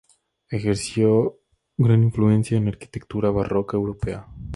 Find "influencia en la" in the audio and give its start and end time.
2.01-2.71